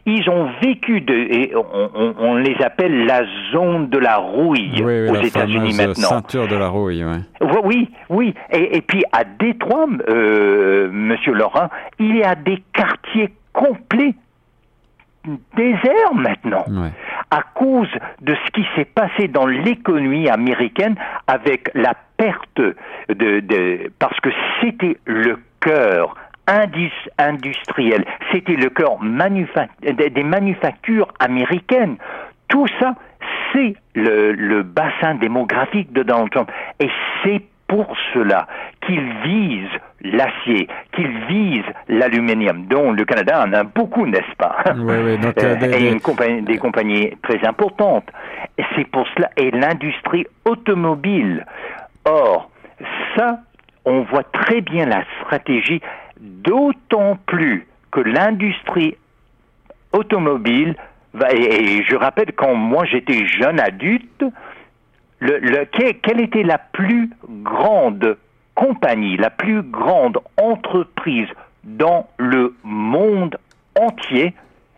ils 0.08 0.28
ont 0.32 0.50
vécu 0.64 1.02
de, 1.02 1.14
et 1.14 1.54
on, 1.56 1.90
on- 1.94 2.16
on 2.18 2.36
les 2.38 2.56
appelle 2.64 3.06
la 3.06 3.22
zone 3.52 3.90
de 3.90 4.00
la 4.00 4.16
rouille 4.18 4.72
Oui, 4.84 5.08
oui, 5.08 5.10
aux 5.10 5.22
États-Unis 5.22 5.76
maintenant. 5.78 6.08
ceinture 6.08 6.48
de 6.48 6.56
la 6.56 6.70
rouille, 6.70 7.04
ouais. 7.04 7.18
Oui, 7.42 7.60
Oui, 7.64 7.90
oui. 8.10 8.34
Et, 8.52 8.78
et 8.78 8.82
puis 8.82 9.04
à 9.12 9.24
Détroit, 9.26 9.86
euh, 10.10 10.90
Monsieur 10.92 11.34
Laurent, 11.34 11.70
il 12.00 12.16
y 12.16 12.24
a 12.24 12.34
des 12.34 12.64
quartiers 12.74 13.30
complets 13.54 14.16
déserts 15.56 16.14
maintenant 16.16 16.66
Ouais. 16.68 16.90
à 17.30 17.42
cause 17.54 17.90
de 18.22 18.36
ce 18.36 18.52
qui 18.52 18.66
s'est 18.76 18.86
passé 18.86 19.28
dans 19.28 19.46
l'économie 19.46 20.30
américaine 20.30 20.96
avec 21.28 21.70
la 21.76 21.94
perte 22.18 22.60
de, 23.10 23.40
de 23.40 23.92
parce 24.00 24.20
que 24.20 24.30
c'était 24.62 24.98
le 25.06 25.40
cœur 25.60 26.16
indus- 26.48 27.10
industriel, 27.18 28.04
c'était 28.32 28.56
le 28.56 28.70
cœur 28.70 29.02
manufa- 29.02 29.68
des, 29.82 30.10
des 30.10 30.24
manufactures 30.24 31.08
américaines. 31.20 31.98
Tout 32.48 32.68
ça, 32.80 32.96
c'est 33.54 33.76
le, 33.96 34.32
le 34.34 34.64
bassin 34.64 35.16
démographique 35.16 35.94
de 35.94 36.04
Donald 36.04 36.30
Trump. 36.32 36.52
Et 36.80 36.90
c'est 37.24 37.42
pour 37.68 37.96
cela 38.14 38.48
qu'il 38.86 39.02
vise 39.24 39.70
l'acier, 40.04 40.68
qu'il 40.94 41.10
vise 41.28 41.64
l'aluminium, 41.88 42.66
dont 42.66 42.92
le 42.92 43.06
Canada 43.06 43.44
en 43.46 43.54
a 43.54 43.64
beaucoup, 43.64 44.06
n'est-ce 44.06 44.36
pas? 44.38 44.58
Oui, 44.76 44.96
oui, 45.04 45.18
donc, 45.18 45.38
euh, 45.38 45.54
Euh, 45.54 45.56
des- 45.56 45.68
et 45.68 45.80
des- 45.80 45.92
une 45.92 46.02
compagnie- 46.02 46.42
des 46.42 46.58
compagnies 46.58 47.12
très 47.24 47.46
importantes. 47.48 48.10
Et 48.58 48.64
c'est 48.76 48.86
pour 48.90 49.08
cela, 49.16 49.30
et 49.38 49.52
l'industrie 49.52 50.26
automobile. 50.46 51.46
Or, 52.06 52.50
ça, 53.16 53.40
on 53.86 54.02
voit 54.02 54.24
très 54.24 54.62
bien 54.62 54.86
la 54.86 55.04
stratégie, 55.22 55.82
d'autant 56.20 57.18
plus 57.26 57.68
que 57.92 58.00
l'industrie 58.02 58.96
automobile, 59.94 60.76
va- 61.14 61.32
et, 61.34 61.84
je 61.84 61.96
rappelle 61.96 62.32
quand 62.34 62.56
moi 62.56 62.86
j'étais 62.86 63.26
jeune 63.26 63.60
adulte, 63.60 64.24
le, 65.20 65.38
le- 65.40 65.66
que- 65.66 65.92
quelle 66.02 66.22
était 66.22 66.44
la 66.44 66.58
plus 66.58 67.10
grande 67.44 68.18
compagnie, 68.62 69.18
la 69.18 69.30
plus 69.32 69.64
grande 69.64 70.20
entreprise 70.38 71.28
dans 71.64 72.08
le 72.18 72.54
monde 72.64 73.38
entier 73.80 74.34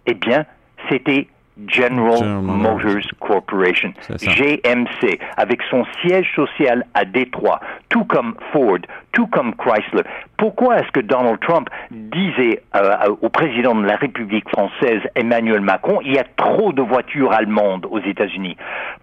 Eh 0.05 0.13
bien, 0.13 0.45
c'était 0.89 1.27
General, 1.67 2.17
General 2.17 2.41
Motors. 2.41 3.01
Corporation. 3.19 3.93
GMC, 4.09 5.19
avec 5.37 5.61
son 5.69 5.85
siège 6.01 6.27
social 6.35 6.85
à 6.93 7.05
Détroit, 7.05 7.59
tout 7.89 8.05
comme 8.05 8.35
Ford, 8.51 8.79
tout 9.11 9.27
comme 9.27 9.53
Chrysler. 9.55 10.03
Pourquoi 10.37 10.79
est-ce 10.79 10.91
que 10.91 11.01
Donald 11.01 11.39
Trump 11.41 11.69
disait 11.91 12.63
euh, 12.75 13.15
au 13.21 13.29
président 13.29 13.75
de 13.75 13.85
la 13.85 13.97
République 13.97 14.49
française, 14.49 15.01
Emmanuel 15.15 15.61
Macron, 15.61 15.99
il 16.03 16.13
y 16.13 16.19
a 16.19 16.25
trop 16.37 16.73
de 16.73 16.81
voitures 16.81 17.31
allemandes 17.31 17.85
aux 17.89 17.99
États-Unis? 17.99 18.57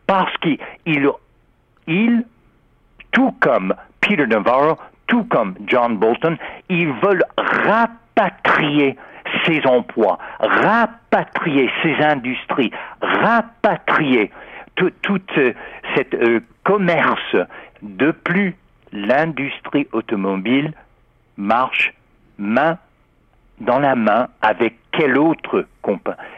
Parce 0.07 0.37
qu'il 0.39 0.59
il, 0.87 1.09
il, 1.87 2.25
tout 3.13 3.33
comme 3.41 3.75
Peter 4.01 4.27
Navarro, 4.27 4.79
tout 5.07 5.25
comme 5.25 5.55
John 5.67 5.97
Bolton, 5.97 6.37
ils 6.69 6.93
veulent 6.93 7.25
rapatrier 7.37 8.97
ces 9.45 9.65
emplois, 9.67 10.19
rapatrier 10.41 11.71
ces 11.83 11.95
industries, 12.03 12.71
rapatrier 13.01 14.31
tout, 14.77 14.91
tout 15.03 15.21
euh, 15.39 15.53
euh, 16.15 16.41
commerce. 16.65 17.37
De 17.83 18.11
plus, 18.11 18.57
l'industrie 18.93 19.89
automobile 19.93 20.73
marche 21.37 21.93
main 22.39 22.79
dans 23.61 23.79
la 23.79 23.95
main 23.95 24.29
avec 24.43 24.77
quelle 24.93 25.19
autre, 25.19 25.67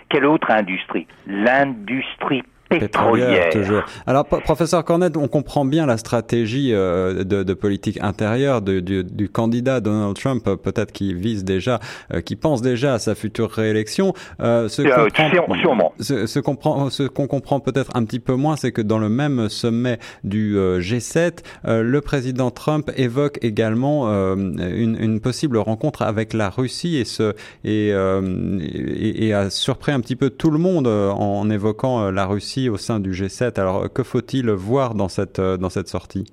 quelle 0.08 0.26
autre 0.26 0.50
industrie? 0.50 1.06
L'industrie 1.26 2.42
pétrolière. 2.80 3.50
toujours. 3.50 3.82
Alors, 4.06 4.24
professeur 4.26 4.84
Cornette, 4.84 5.16
on 5.16 5.28
comprend 5.28 5.64
bien 5.64 5.86
la 5.86 5.96
stratégie 5.96 6.72
euh, 6.72 7.24
de, 7.24 7.42
de 7.42 7.54
politique 7.54 7.98
intérieure 8.02 8.62
de- 8.62 8.80
du, 8.80 9.04
du 9.04 9.28
candidat 9.28 9.80
Donald 9.80 10.16
Trump, 10.16 10.46
euh, 10.46 10.56
peut-être 10.56 10.92
qui 10.92 11.14
vise 11.14 11.44
déjà, 11.44 11.80
euh, 12.12 12.20
qui 12.20 12.36
pense 12.36 12.62
déjà 12.62 12.94
à 12.94 12.98
sa 12.98 13.14
future 13.14 13.50
réélection. 13.50 14.12
Euh, 14.40 14.68
ce 14.68 14.82
Euh, 14.82 15.04
comprend- 15.06 15.30
sûre- 15.30 15.46
sûrement. 15.60 15.92
Ce, 16.00 16.26
ce 16.26 16.38
comprend- 16.38 16.90
ce 16.90 17.02
qu'on 17.04 17.26
comprend 17.26 17.60
peut-être 17.60 17.90
un 17.94 18.04
petit 18.04 18.20
peu 18.20 18.34
moins, 18.34 18.56
c'est 18.56 18.72
que 18.72 18.82
dans 18.82 18.98
le 18.98 19.08
même 19.08 19.48
sommet 19.48 19.98
du 20.24 20.56
euh, 20.58 20.80
G7, 20.80 21.38
euh, 21.66 21.82
le 21.82 22.00
président 22.00 22.50
Trump 22.50 22.90
évoque 22.96 23.38
également 23.42 24.08
euh, 24.08 24.34
une, 24.36 24.96
une 25.00 25.20
possible 25.20 25.56
rencontre 25.58 26.02
avec 26.02 26.32
la 26.32 26.50
Russie 26.50 26.96
et, 26.96 27.04
ce, 27.04 27.34
et, 27.64 27.90
euh, 27.92 28.58
et, 28.60 29.26
et 29.26 29.34
a 29.34 29.50
surpris 29.50 29.92
un 29.92 30.00
petit 30.00 30.16
peu 30.16 30.30
tout 30.30 30.50
le 30.50 30.58
monde 30.58 30.86
en 30.86 31.48
évoquant 31.50 32.10
la 32.10 32.26
Russie 32.26 32.61
au 32.68 32.76
sein 32.76 33.00
du 33.00 33.10
G7. 33.10 33.60
Alors 33.60 33.92
que 33.92 34.02
faut-il 34.02 34.50
voir 34.50 34.94
dans 34.94 35.08
cette, 35.08 35.38
euh, 35.38 35.56
dans 35.56 35.70
cette 35.70 35.88
sortie? 35.88 36.26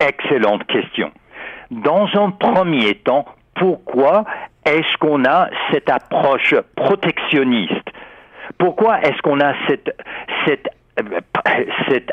Excellente 0.00 0.66
question. 0.66 1.10
Dans 1.70 2.06
un 2.14 2.30
premier 2.30 2.94
temps, 2.96 3.24
pourquoi 3.54 4.24
est-ce 4.64 4.96
qu'on 4.98 5.24
a 5.24 5.48
cette 5.72 5.88
approche 5.88 6.54
protectionniste? 6.76 7.88
Pourquoi 8.58 9.00
est-ce 9.00 9.20
qu'on 9.22 9.40
a 9.40 9.54
cette, 9.68 9.94
cette, 10.46 10.68
euh, 11.00 11.20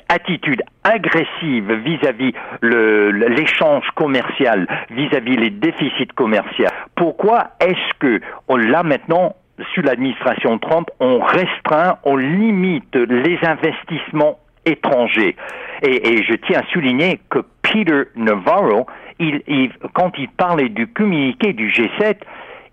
attitude 0.10 0.62
agressive 0.84 1.72
vis-à-vis 1.72 2.34
l'échange 2.62 3.86
commercial, 3.96 4.68
vis-à-vis 4.90 5.38
les 5.38 5.50
déficits 5.50 6.08
commerciaux? 6.16 6.68
Pourquoi 6.96 7.52
est-ce 7.60 7.98
que 8.00 8.22
on 8.48 8.58
l'a 8.58 8.84
maintenant 8.84 9.36
sous 9.74 9.82
l'administration 9.82 10.58
Trump, 10.60 10.90
on 11.00 11.20
restreint, 11.20 11.98
on 12.04 12.16
limite 12.18 12.96
les 12.96 13.38
investissements 13.44 14.40
étrangers. 14.66 15.36
Et, 15.82 16.14
et 16.14 16.24
je 16.24 16.34
tiens 16.36 16.60
à 16.62 16.72
souligner 16.72 17.20
que 17.30 17.40
Peter 17.62 18.04
Navarro, 18.16 18.86
il, 19.20 19.42
il- 19.48 19.72
quand 19.94 20.12
il 20.18 20.30
parlait 20.30 20.70
du 20.70 20.88
communiqué 20.88 21.54
du 21.54 21.70
G7, 21.70 22.18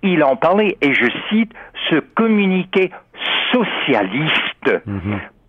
il 0.03 0.23
en 0.23 0.37
parlait, 0.37 0.77
et 0.81 0.93
je 0.95 1.07
cite, 1.31 1.53
ce 1.91 1.97
communiqué 2.15 2.91
socialiste. 3.53 4.83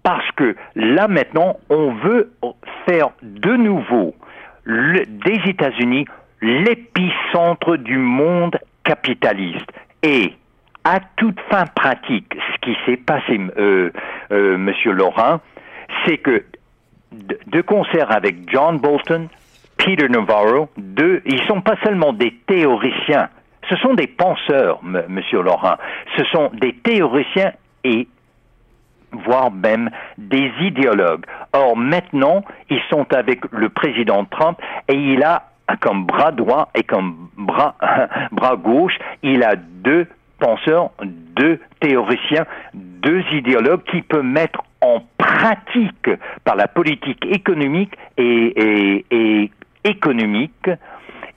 Parce 0.04 0.30
que 0.38 0.56
là 0.76 1.08
maintenant, 1.08 1.58
on 1.70 1.92
veut 1.94 2.32
faire 2.88 3.10
de 3.22 3.56
nouveau 3.56 4.16
le- 4.64 5.06
des 5.06 5.40
États-Unis 5.50 6.06
l'épicentre 6.42 7.78
du 7.78 7.98
monde 7.98 8.58
capitaliste. 8.84 9.70
Et 10.04 10.34
à 10.90 11.00
toute 11.18 11.40
fin 11.52 11.66
pratique, 11.68 12.36
ce 12.36 12.58
qui 12.62 12.76
s'est 12.86 12.98
passé, 12.98 13.40
euh, 13.58 13.92
euh, 14.32 14.58
Monsieur 14.58 14.92
Laurent, 14.92 15.40
c'est 16.06 16.18
que 16.18 16.44
de, 17.12 17.62
concert 17.62 18.12
avec 18.12 18.50
John 18.52 18.80
Bolton, 18.80 19.28
Peter 19.78 20.10
Navarro, 20.10 20.70
deux, 20.78 21.22
ils 21.26 21.42
sont 21.44 21.62
pas 21.62 21.76
seulement 21.84 22.12
des 22.12 22.34
théoriciens, 22.48 23.30
ce 23.70 23.76
sont 23.76 23.94
des 23.94 24.08
penseurs, 24.08 24.80
m- 24.84 25.04
Monsieur 25.10 25.44
Laurent. 25.44 25.76
Ce 26.18 26.24
sont 26.26 26.50
des 26.54 26.74
théoriciens 26.74 27.52
et 27.84 28.08
voire 29.12 29.52
même 29.52 29.92
des 30.18 30.52
idéologues. 30.62 31.26
Or, 31.54 31.78
maintenant, 31.78 32.44
ils 32.72 32.82
sont 32.90 33.06
avec 33.14 33.42
le 33.52 33.70
président 33.70 34.26
Trump 34.26 34.58
et 34.88 34.96
il 34.96 35.22
a 35.24 35.44
comme 35.82 36.06
bras 36.06 36.32
droit 36.32 36.70
et 36.74 36.82
comme 36.82 37.30
bras, 37.38 37.76
bras 38.32 38.56
gauche, 38.56 38.98
il 39.22 39.44
a 39.44 39.56
deux 39.56 40.08
penseurs, 40.40 40.92
deux 41.04 41.60
théoriciens, 41.80 42.46
deux 42.74 43.24
idéologues 43.32 43.84
qui 43.84 44.02
peuvent 44.02 44.24
mettre 44.24 44.64
en 44.82 45.02
pratique 45.18 46.10
par 46.44 46.56
la 46.56 46.68
politique 46.68 47.26
économique 47.26 47.94
et, 48.18 49.06
et 49.12 49.52
économique, 49.84 50.70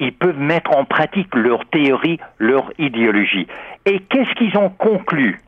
ils 0.00 0.12
peuvent 0.12 0.38
mettre 0.38 0.76
en 0.76 0.84
pratique 0.84 1.34
leur 1.34 1.64
théorie, 1.66 2.18
leur 2.38 2.72
idéologie. 2.78 3.46
Et 3.86 4.00
qu'est-ce 4.00 4.34
qu'ils 4.34 4.56
ont 4.56 4.70
conclu? 4.70 5.40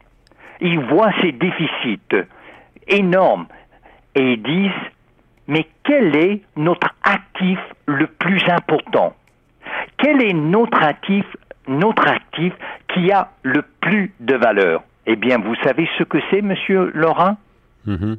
Ils 0.61 0.79
voient 0.79 1.13
ces 1.21 1.33
déficits 1.33 2.23
énormes 2.87 3.47
et 4.15 4.35
ils 4.35 4.43
disent 4.43 4.71
mais 5.47 5.67
quel 5.85 6.17
est 6.17 6.41
notre 6.57 6.95
actif 7.03 7.59
le 7.87 8.07
plus 8.07 8.43
important? 8.49 9.15
Quel 9.99 10.23
est 10.23 10.33
notre 10.33 10.83
actif, 10.83 11.25
notre 11.69 12.07
actif 12.09 12.53
qui 12.93 13.11
a 13.13 13.31
le 13.43 13.63
plus 13.81 14.13
de 14.21 14.35
valeur 14.35 14.83
Eh 15.07 15.17
bien, 15.17 15.39
vous 15.39 15.55
savez 15.63 15.89
ce 15.99 16.05
que 16.05 16.19
c'est, 16.31 16.43
Monsieur 16.43 16.91
Laurent? 16.95 17.37
Mm-hmm. 17.87 18.17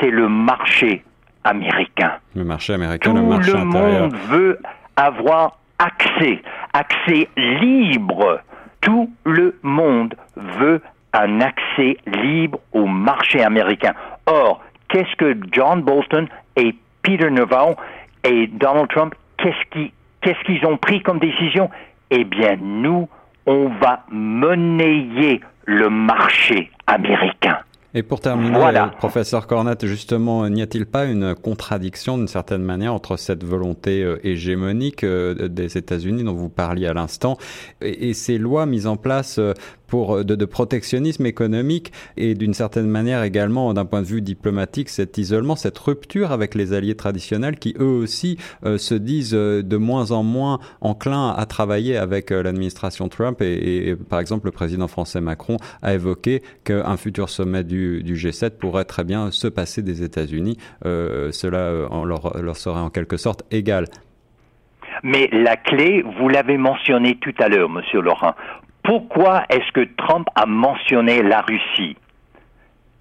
C'est 0.00 0.10
le 0.10 0.28
marché 0.28 1.04
américain. 1.44 2.14
Le 2.34 2.44
marché 2.44 2.74
américain, 2.74 3.10
Tout 3.10 3.16
le 3.16 3.22
marché 3.22 3.52
le 3.52 3.64
monde 3.64 4.14
veut 4.28 4.58
avoir 4.96 5.58
accès, 5.78 6.42
accès 6.72 7.28
libre. 7.36 8.40
Tout 8.80 9.10
le 9.24 9.56
monde 9.62 10.14
veut 10.36 10.80
un 11.12 11.40
accès 11.40 11.96
libre 12.06 12.60
au 12.72 12.86
marché 12.86 13.42
américain. 13.42 13.94
Or, 14.26 14.62
qu'est-ce 14.88 15.14
que 15.16 15.36
John 15.52 15.82
Bolton 15.82 16.26
et 16.56 16.74
Peter 17.02 17.30
Navarro 17.30 17.76
et 18.24 18.46
Donald 18.48 18.88
Trump, 18.88 19.14
qu'est-ce 19.38 20.44
qu'ils 20.44 20.66
ont 20.66 20.76
pris 20.76 21.02
comme 21.02 21.18
décision? 21.18 21.70
Eh 22.10 22.24
bien, 22.24 22.56
nous, 22.60 23.08
on 23.46 23.68
va 23.80 24.04
monnayer 24.10 25.40
le 25.64 25.90
marché 25.90 26.70
américain. 26.86 27.58
Et 27.96 28.02
pour 28.02 28.20
terminer, 28.20 28.58
professeur 28.98 29.46
Cornette, 29.46 29.86
justement, 29.86 30.46
n'y 30.50 30.60
a-t-il 30.60 30.84
pas 30.84 31.06
une 31.06 31.34
contradiction 31.34 32.18
d'une 32.18 32.28
certaine 32.28 32.62
manière 32.62 32.92
entre 32.92 33.16
cette 33.16 33.42
volonté 33.42 34.02
euh, 34.02 34.18
hégémonique 34.22 35.02
euh, 35.02 35.48
des 35.48 35.78
États-Unis 35.78 36.22
dont 36.22 36.34
vous 36.34 36.50
parliez 36.50 36.88
à 36.88 36.92
l'instant 36.92 37.38
et, 37.80 38.12
ces 38.12 38.36
lois 38.36 38.66
mises 38.66 38.86
en 38.86 38.98
place 38.98 39.38
euh, 39.38 39.54
pour 39.86 40.24
de, 40.24 40.44
protectionnisme 40.44 41.26
économique 41.26 41.92
et 42.16 42.34
d'une 42.34 42.54
certaine 42.54 42.88
manière 42.88 43.22
également 43.22 43.72
d'un 43.74 43.84
point 43.84 44.02
de 44.02 44.06
vue 44.06 44.22
diplomatique 44.22 44.88
cet 44.88 45.18
isolement, 45.18 45.56
cette 45.56 45.78
rupture 45.78 46.32
avec 46.32 46.54
les 46.54 46.72
alliés 46.72 46.94
traditionnels 46.94 47.58
qui 47.58 47.74
eux 47.78 47.84
aussi 47.84 48.38
se 48.64 48.94
disent 48.94 49.32
de 49.32 49.76
moins 49.76 50.12
en 50.12 50.22
moins 50.22 50.60
enclins 50.80 51.30
à 51.30 51.46
travailler 51.46 51.96
avec 51.96 52.30
l'administration 52.30 53.08
Trump 53.08 53.40
et, 53.42 53.96
par 54.08 54.20
exemple 54.20 54.46
le 54.46 54.52
président 54.52 54.88
français 54.88 55.20
Macron 55.20 55.56
a 55.82 55.94
évoqué 55.94 56.42
qu'un 56.64 56.96
futur 56.96 57.28
sommet 57.28 57.64
du 57.64 57.86
du, 58.02 58.14
G7 58.14 58.58
pourrait 58.58 58.84
très 58.84 59.04
bien 59.04 59.30
se 59.30 59.48
passer 59.48 59.82
des 59.82 60.02
États-Unis. 60.02 60.56
Euh, 60.84 61.30
cela 61.32 61.58
euh, 61.58 62.04
leur, 62.04 62.42
leur 62.42 62.56
serait 62.56 62.80
en 62.80 62.90
quelque 62.90 63.16
sorte 63.16 63.42
égal. 63.50 63.86
Mais 65.02 65.28
la 65.30 65.56
clé, 65.56 66.02
vous 66.18 66.28
l'avez 66.28 66.56
mentionné 66.56 67.18
tout 67.20 67.34
à 67.38 67.48
l'heure, 67.48 67.68
Monsieur 67.68 68.00
Laurent. 68.00 68.34
Pourquoi 68.86 69.42
est-ce 69.48 69.72
que 69.72 69.84
Trump 69.96 70.28
a 70.36 70.46
mentionné 70.46 71.20
la 71.20 71.40
Russie? 71.40 71.96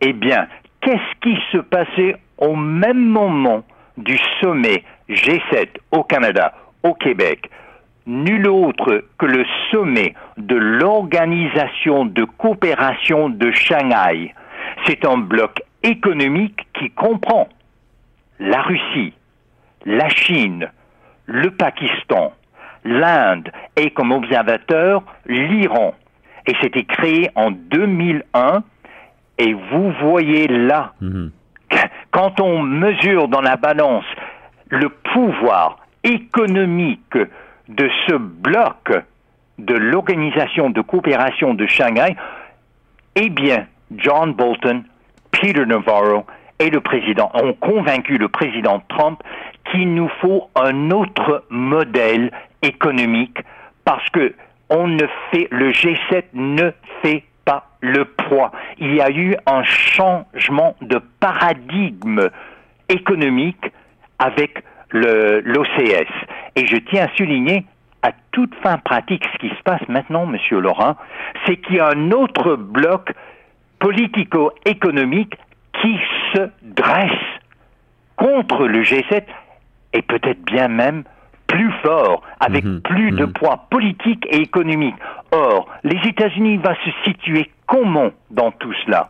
Eh 0.01 0.13
bien, 0.13 0.47
qu'est-ce 0.81 1.19
qui 1.21 1.37
se 1.51 1.59
passait 1.59 2.15
au 2.39 2.55
même 2.55 3.05
moment 3.05 3.63
du 3.95 4.17
sommet 4.41 4.83
G7 5.07 5.67
au 5.91 6.03
Canada, 6.03 6.55
au 6.81 6.95
Québec? 6.95 7.51
Nul 8.07 8.47
autre 8.47 9.05
que 9.19 9.27
le 9.27 9.45
sommet 9.69 10.15
de 10.37 10.55
l'Organisation 10.55 12.05
de 12.05 12.23
coopération 12.23 13.29
de 13.29 13.51
Shanghai. 13.51 14.33
C'est 14.87 15.05
un 15.05 15.17
bloc 15.17 15.61
économique 15.83 16.67
qui 16.79 16.89
comprend 16.89 17.47
la 18.39 18.63
Russie, 18.63 19.13
la 19.85 20.09
Chine, 20.09 20.67
le 21.27 21.51
Pakistan, 21.51 22.33
l'Inde 22.85 23.51
et 23.75 23.89
comme 23.89 24.11
observateur 24.11 25.03
l'Iran. 25.25 25.93
Et 26.47 26.53
c'était 26.61 26.85
créé 26.85 27.29
en 27.35 27.51
2001 27.51 28.63
et 29.37 29.53
vous 29.53 29.91
voyez 30.01 30.47
là, 30.47 30.93
mhm. 31.01 31.31
quand 32.11 32.39
on 32.39 32.61
mesure 32.61 33.27
dans 33.27 33.41
la 33.41 33.57
balance 33.57 34.05
le 34.69 34.89
pouvoir 34.89 35.77
économique 36.03 37.17
de 37.67 37.89
ce 38.07 38.15
bloc 38.15 38.93
de 39.57 39.73
l'Organisation 39.73 40.69
de 40.69 40.81
coopération 40.81 41.53
de 41.53 41.65
Shanghai, 41.65 42.15
eh 43.15 43.29
bien, 43.29 43.65
John 43.95 44.33
Bolton, 44.33 44.83
Peter 45.31 45.65
Navarro 45.65 46.25
et 46.59 46.69
le 46.69 46.79
président 46.79 47.31
ont 47.33 47.53
convaincu 47.53 48.17
le 48.17 48.29
président 48.29 48.81
Trump 48.87 49.21
qu'il 49.71 49.93
nous 49.93 50.09
faut 50.21 50.49
un 50.55 50.91
autre 50.91 51.43
modèle 51.49 52.31
économique 52.65 53.37
parce 53.83 54.07
que 54.09 54.33
on 54.69 54.87
ne 54.87 55.05
fait 55.31 55.47
le 55.51 55.71
G7 55.71 56.23
ne 56.33 56.71
fait 57.01 57.23
pas 57.45 57.69
le 57.81 58.05
poids. 58.05 58.51
Il 58.79 58.95
y 58.95 59.01
a 59.01 59.11
eu 59.11 59.35
un 59.45 59.63
changement 59.63 60.75
de 60.81 60.99
paradigme 61.19 62.29
économique 62.89 63.71
avec 64.17 64.63
l'OCS. 64.91 66.09
Et 66.55 66.65
je 66.65 66.77
tiens 66.77 67.05
à 67.05 67.15
souligner 67.15 67.65
à 68.01 68.11
toute 68.31 68.53
fin 68.63 68.77
pratique 68.77 69.23
ce 69.33 69.37
qui 69.39 69.49
se 69.49 69.61
passe 69.63 69.81
maintenant, 69.87 70.25
Monsieur 70.25 70.59
Laurent, 70.59 70.95
c'est 71.45 71.57
qu'il 71.57 71.75
y 71.75 71.79
a 71.79 71.89
un 71.89 72.11
autre 72.11 72.55
bloc 72.55 73.11
politico-économique 73.79 75.35
qui 75.81 75.99
se 76.33 76.49
dresse 76.63 77.11
contre 78.15 78.67
le 78.67 78.83
G7 78.83 79.23
et 79.93 80.01
peut-être 80.01 80.43
bien 80.43 80.67
même 80.67 81.03
plus 81.47 81.71
fort, 81.83 82.21
avec 82.39 82.63
mhm. 82.63 82.81
plus 82.81 83.11
de 83.11 83.25
mhm. 83.25 83.33
poids 83.33 83.65
politique 83.69 84.25
et 84.29 84.37
économique. 84.37 84.95
Or, 85.31 85.67
les 85.83 85.99
États-Unis 86.07 86.57
vont 86.57 86.75
se 86.83 86.91
situer 87.03 87.49
comment 87.67 88.11
dans 88.31 88.51
tout 88.51 88.73
cela? 88.85 89.09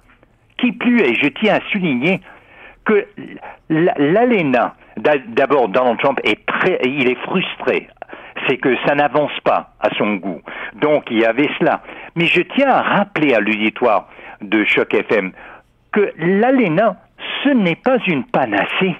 Qui 0.57 0.71
plus 0.71 1.01
est, 1.01 1.15
je 1.15 1.27
tiens 1.27 1.55
à 1.55 1.71
souligner 1.71 2.21
que 2.85 3.05
l'ALENA, 3.69 4.75
d'abord 4.97 5.69
Donald 5.69 5.99
Trump 5.99 6.19
est 6.23 6.45
très, 6.45 6.79
il 6.85 7.09
est 7.09 7.19
frustré, 7.23 7.89
c'est 8.47 8.57
que 8.57 8.75
ça 8.85 8.95
n'avance 8.95 9.37
pas 9.43 9.71
à 9.79 9.89
son 9.97 10.15
goût. 10.15 10.41
Donc 10.75 11.05
il 11.09 11.19
y 11.19 11.25
avait 11.25 11.49
cela. 11.59 11.81
Mais 12.15 12.27
je 12.27 12.41
tiens 12.41 12.69
à 12.69 12.81
rappeler 12.81 13.33
à 13.33 13.39
l'auditoire 13.39 14.07
de 14.41 14.63
Choc 14.65 14.93
FM 14.93 15.31
que 15.91 16.11
l'ALENA, 16.17 16.97
ce 17.43 17.49
n'est 17.49 17.75
pas 17.75 17.97
une 18.07 18.23
panacée. 18.25 18.95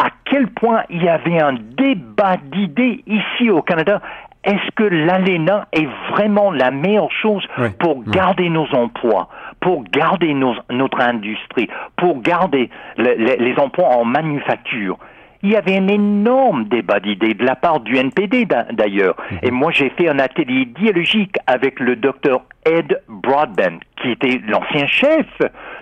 à 0.00 0.08
quel 0.24 0.48
point 0.48 0.84
il 0.88 1.02
y 1.02 1.08
avait 1.08 1.40
un 1.40 1.52
débat 1.52 2.38
d'idées 2.38 3.04
ici 3.06 3.50
au 3.50 3.60
Canada. 3.60 4.00
Est-ce 4.44 4.70
que 4.74 4.84
l'ALENA 4.84 5.66
est 5.72 5.88
vraiment 6.10 6.50
la 6.50 6.70
meilleure 6.70 7.12
chose 7.12 7.46
pour 7.78 8.02
garder 8.04 8.48
nos 8.48 8.66
emplois, 8.74 9.28
pour 9.60 9.84
garder 9.84 10.32
notre 10.32 11.00
industrie, 11.00 11.68
pour 11.96 12.22
garder 12.22 12.70
les 12.96 13.54
emplois 13.58 13.88
en 13.88 14.04
manufacture? 14.04 14.98
Il 15.42 15.50
y 15.50 15.56
avait 15.56 15.78
un 15.78 15.88
énorme 15.88 16.64
débat 16.64 17.00
d'idées 17.00 17.32
de 17.32 17.44
la 17.44 17.56
part 17.56 17.80
du 17.80 17.96
NPD 17.96 18.46
d'ailleurs. 18.72 19.16
Mhm. 19.30 19.38
Et 19.42 19.50
moi, 19.50 19.72
j'ai 19.72 19.90
fait 19.90 20.08
un 20.08 20.18
atelier 20.18 20.62
idéologique 20.62 21.36
avec 21.46 21.80
le 21.80 21.96
docteur 21.96 22.42
Ed 22.66 23.00
Broadbent, 23.08 23.80
qui 24.02 24.10
était 24.10 24.40
l'ancien 24.46 24.86
chef 24.86 25.26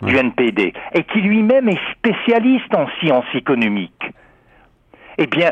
du 0.02 0.16
NPD 0.16 0.72
et 0.94 1.02
qui 1.04 1.20
lui-même 1.20 1.68
est 1.68 1.80
spécialiste 1.92 2.72
en 2.72 2.86
sciences 3.00 3.34
économiques. 3.34 4.12
Eh 5.18 5.26
bien, 5.26 5.50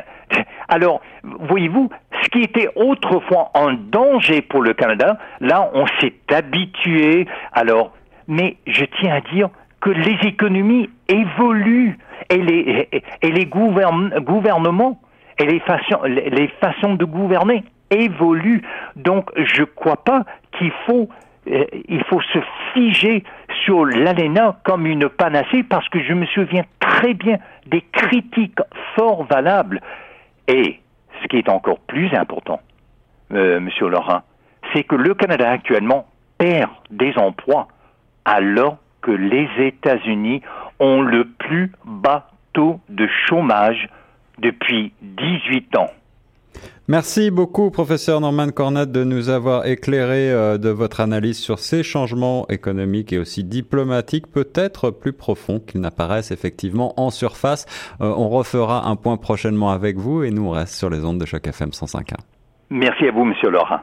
alors, 0.68 1.00
voyez-vous, 1.24 1.90
ce 2.26 2.30
qui 2.30 2.42
était 2.42 2.68
autrefois 2.74 3.50
un 3.54 3.74
danger 3.74 4.42
pour 4.42 4.62
le 4.62 4.74
Canada, 4.74 5.18
là, 5.40 5.70
on 5.74 5.86
s'est 6.00 6.14
habitué. 6.30 7.26
Alors, 7.52 7.92
mais 8.26 8.56
je 8.66 8.84
tiens 9.00 9.14
à 9.14 9.20
dire 9.32 9.48
que 9.80 9.90
les 9.90 10.18
économies 10.26 10.90
évoluent 11.08 11.98
et 12.30 12.38
les, 12.38 12.88
et 13.22 13.30
les 13.30 13.46
gouvernements 13.46 15.00
et 15.38 15.44
les 15.44 15.60
façons, 15.60 16.02
les 16.04 16.48
façons 16.60 16.94
de 16.94 17.04
gouverner 17.04 17.62
évoluent. 17.90 18.62
Donc, 18.96 19.30
je 19.36 19.60
ne 19.60 19.66
crois 19.66 20.02
pas 20.02 20.24
qu'il 20.58 20.72
faut, 20.86 21.08
euh, 21.48 21.64
faut 22.08 22.22
se 22.22 22.38
figer 22.72 23.22
sur 23.64 23.84
l'ALENA 23.84 24.56
comme 24.64 24.86
une 24.86 25.08
panacée 25.08 25.62
parce 25.62 25.88
que 25.90 26.02
je 26.02 26.12
me 26.14 26.26
souviens 26.26 26.64
très 26.80 27.14
bien 27.14 27.38
des 27.66 27.82
critiques 27.92 28.58
fort 28.96 29.24
valables. 29.24 29.80
Et 30.48 30.80
ce 31.22 31.28
qui 31.28 31.36
est 31.36 31.48
encore 31.48 31.78
plus 31.80 32.12
important, 32.14 32.60
euh, 33.32 33.60
Monsieur 33.60 33.88
Laurent, 33.88 34.22
c'est 34.72 34.84
que 34.84 34.96
le 34.96 35.14
Canada 35.14 35.50
actuellement 35.50 36.06
perd 36.38 36.70
des 36.90 37.16
emplois 37.16 37.68
alors 38.24 38.78
que 39.00 39.10
les 39.10 39.48
États-Unis 39.58 40.42
ont 40.80 41.02
le 41.02 41.24
plus 41.24 41.72
bas 41.84 42.28
taux 42.52 42.80
de 42.88 43.08
chômage 43.26 43.88
depuis 44.38 44.92
18 45.00 45.76
ans. 45.76 45.90
Merci 46.88 47.32
beaucoup, 47.32 47.72
professeur 47.72 48.20
Norman 48.20 48.50
Cornette, 48.50 48.92
de 48.92 49.02
nous 49.02 49.28
avoir 49.28 49.66
éclairé 49.66 50.30
euh, 50.30 50.56
de 50.56 50.68
votre 50.68 51.00
analyse 51.00 51.36
sur 51.36 51.58
ces 51.58 51.82
changements 51.82 52.46
économiques 52.48 53.12
et 53.12 53.18
aussi 53.18 53.42
diplomatiques, 53.42 54.28
peut-être 54.30 54.92
plus 54.92 55.12
profonds 55.12 55.58
qu'ils 55.58 55.80
n'apparaissent 55.80 56.30
effectivement 56.30 56.94
en 57.00 57.10
surface. 57.10 57.66
Euh, 58.00 58.14
on 58.16 58.28
refera 58.28 58.86
un 58.86 58.94
point 58.94 59.16
prochainement 59.16 59.70
avec 59.70 59.96
vous 59.96 60.22
et 60.22 60.30
nous 60.30 60.46
on 60.46 60.50
reste 60.50 60.74
sur 60.74 60.88
les 60.88 61.04
ondes 61.04 61.18
de 61.18 61.26
choc 61.26 61.44
FM 61.44 61.70
105.1. 61.70 62.14
Merci 62.70 63.08
à 63.08 63.10
vous, 63.10 63.24
monsieur 63.24 63.50
Laurent. 63.50 63.80